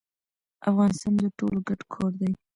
[0.69, 2.31] افغانستان د ټولو ګډ کور دی